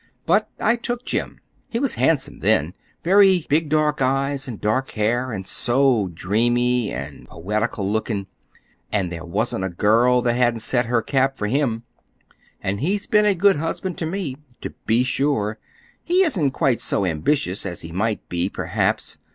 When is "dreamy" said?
6.11-6.91